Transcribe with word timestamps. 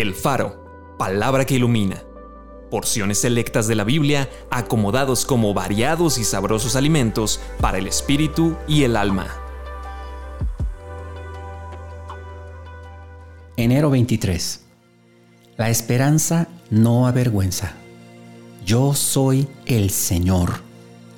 El 0.00 0.14
Faro, 0.14 0.94
palabra 0.96 1.44
que 1.44 1.56
ilumina. 1.56 2.04
Porciones 2.70 3.20
selectas 3.20 3.66
de 3.66 3.74
la 3.74 3.82
Biblia 3.82 4.30
acomodados 4.48 5.24
como 5.24 5.54
variados 5.54 6.18
y 6.18 6.24
sabrosos 6.24 6.76
alimentos 6.76 7.40
para 7.60 7.78
el 7.78 7.88
espíritu 7.88 8.56
y 8.68 8.84
el 8.84 8.96
alma. 8.96 9.26
Enero 13.56 13.90
23. 13.90 14.60
La 15.56 15.68
esperanza 15.68 16.46
no 16.70 17.08
avergüenza. 17.08 17.72
Yo 18.64 18.94
soy 18.94 19.48
el 19.66 19.90
Señor. 19.90 20.60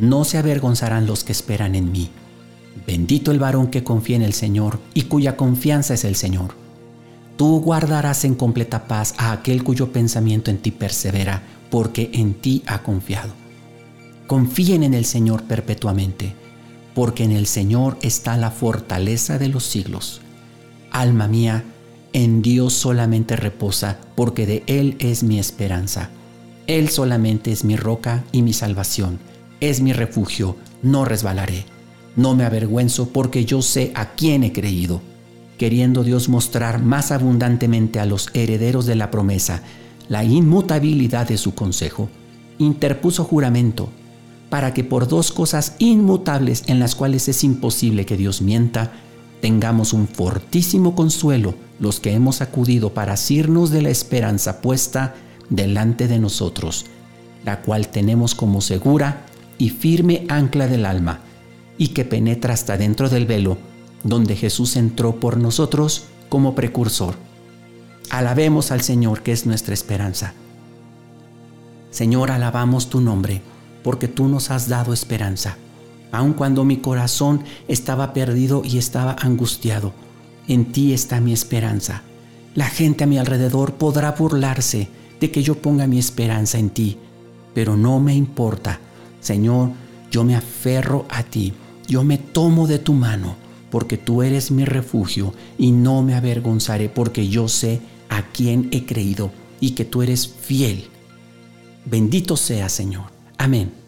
No 0.00 0.24
se 0.24 0.38
avergonzarán 0.38 1.06
los 1.06 1.22
que 1.22 1.30
esperan 1.30 1.76
en 1.76 1.92
mí. 1.92 2.10
Bendito 2.84 3.30
el 3.30 3.38
varón 3.38 3.68
que 3.68 3.84
confía 3.84 4.16
en 4.16 4.22
el 4.22 4.32
Señor 4.32 4.80
y 4.94 5.02
cuya 5.02 5.36
confianza 5.36 5.94
es 5.94 6.02
el 6.02 6.16
Señor. 6.16 6.63
Tú 7.36 7.60
guardarás 7.60 8.24
en 8.24 8.36
completa 8.36 8.86
paz 8.86 9.14
a 9.18 9.32
aquel 9.32 9.64
cuyo 9.64 9.92
pensamiento 9.92 10.52
en 10.52 10.58
ti 10.58 10.70
persevera, 10.70 11.42
porque 11.68 12.10
en 12.12 12.34
ti 12.34 12.62
ha 12.66 12.82
confiado. 12.82 13.32
Confíen 14.28 14.84
en 14.84 14.94
el 14.94 15.04
Señor 15.04 15.42
perpetuamente, 15.42 16.32
porque 16.94 17.24
en 17.24 17.32
el 17.32 17.46
Señor 17.46 17.98
está 18.02 18.36
la 18.36 18.52
fortaleza 18.52 19.38
de 19.38 19.48
los 19.48 19.64
siglos. 19.64 20.20
Alma 20.92 21.26
mía, 21.26 21.64
en 22.12 22.40
Dios 22.40 22.72
solamente 22.72 23.34
reposa, 23.34 23.98
porque 24.14 24.46
de 24.46 24.62
Él 24.68 24.96
es 25.00 25.24
mi 25.24 25.40
esperanza. 25.40 26.10
Él 26.68 26.88
solamente 26.88 27.50
es 27.50 27.64
mi 27.64 27.76
roca 27.76 28.22
y 28.30 28.42
mi 28.42 28.52
salvación, 28.52 29.18
es 29.60 29.80
mi 29.80 29.92
refugio, 29.92 30.56
no 30.82 31.04
resbalaré. 31.04 31.64
No 32.14 32.36
me 32.36 32.44
avergüenzo 32.44 33.08
porque 33.08 33.44
yo 33.44 33.60
sé 33.60 33.90
a 33.96 34.10
quién 34.14 34.44
he 34.44 34.52
creído 34.52 35.02
queriendo 35.58 36.04
Dios 36.04 36.28
mostrar 36.28 36.82
más 36.82 37.12
abundantemente 37.12 38.00
a 38.00 38.06
los 38.06 38.28
herederos 38.34 38.86
de 38.86 38.96
la 38.96 39.10
promesa 39.10 39.62
la 40.08 40.24
inmutabilidad 40.24 41.28
de 41.28 41.38
su 41.38 41.54
consejo, 41.54 42.08
interpuso 42.58 43.24
juramento 43.24 43.88
para 44.50 44.74
que 44.74 44.84
por 44.84 45.08
dos 45.08 45.32
cosas 45.32 45.74
inmutables 45.78 46.64
en 46.66 46.78
las 46.78 46.94
cuales 46.94 47.28
es 47.28 47.42
imposible 47.42 48.06
que 48.06 48.16
Dios 48.16 48.40
mienta, 48.40 48.92
tengamos 49.40 49.92
un 49.92 50.06
fortísimo 50.06 50.94
consuelo 50.94 51.54
los 51.80 51.98
que 51.98 52.12
hemos 52.12 52.40
acudido 52.40 52.94
para 52.94 53.14
asirnos 53.14 53.70
de 53.70 53.82
la 53.82 53.90
esperanza 53.90 54.60
puesta 54.60 55.14
delante 55.50 56.06
de 56.06 56.18
nosotros, 56.18 56.86
la 57.44 57.62
cual 57.62 57.88
tenemos 57.88 58.34
como 58.34 58.60
segura 58.60 59.26
y 59.58 59.70
firme 59.70 60.24
ancla 60.28 60.68
del 60.68 60.86
alma, 60.86 61.20
y 61.76 61.88
que 61.88 62.04
penetra 62.04 62.54
hasta 62.54 62.76
dentro 62.76 63.08
del 63.08 63.26
velo, 63.26 63.58
donde 64.04 64.36
Jesús 64.36 64.76
entró 64.76 65.16
por 65.16 65.38
nosotros 65.38 66.04
como 66.28 66.54
precursor. 66.54 67.16
Alabemos 68.10 68.70
al 68.70 68.82
Señor 68.82 69.22
que 69.22 69.32
es 69.32 69.46
nuestra 69.46 69.74
esperanza. 69.74 70.34
Señor, 71.90 72.30
alabamos 72.30 72.90
tu 72.90 73.00
nombre, 73.00 73.40
porque 73.82 74.08
tú 74.08 74.28
nos 74.28 74.50
has 74.50 74.68
dado 74.68 74.92
esperanza. 74.92 75.56
Aun 76.12 76.34
cuando 76.34 76.64
mi 76.64 76.76
corazón 76.76 77.42
estaba 77.66 78.12
perdido 78.12 78.62
y 78.64 78.78
estaba 78.78 79.16
angustiado, 79.20 79.92
en 80.46 80.70
ti 80.70 80.92
está 80.92 81.20
mi 81.20 81.32
esperanza. 81.32 82.02
La 82.54 82.66
gente 82.66 83.04
a 83.04 83.06
mi 83.06 83.18
alrededor 83.18 83.74
podrá 83.74 84.12
burlarse 84.12 84.88
de 85.18 85.30
que 85.30 85.42
yo 85.42 85.56
ponga 85.56 85.86
mi 85.86 85.98
esperanza 85.98 86.58
en 86.58 86.70
ti, 86.70 86.98
pero 87.54 87.76
no 87.76 87.98
me 88.00 88.14
importa. 88.14 88.78
Señor, 89.20 89.70
yo 90.10 90.22
me 90.24 90.36
aferro 90.36 91.06
a 91.08 91.22
ti, 91.22 91.54
yo 91.88 92.04
me 92.04 92.18
tomo 92.18 92.66
de 92.66 92.78
tu 92.78 92.92
mano 92.92 93.43
porque 93.74 93.98
tú 93.98 94.22
eres 94.22 94.52
mi 94.52 94.64
refugio 94.64 95.34
y 95.58 95.72
no 95.72 96.00
me 96.04 96.14
avergonzaré 96.14 96.88
porque 96.88 97.26
yo 97.28 97.48
sé 97.48 97.80
a 98.08 98.22
quién 98.22 98.68
he 98.70 98.86
creído 98.86 99.32
y 99.58 99.72
que 99.72 99.84
tú 99.84 100.02
eres 100.02 100.28
fiel. 100.28 100.84
Bendito 101.84 102.36
sea, 102.36 102.68
Señor. 102.68 103.06
Amén. 103.36 103.83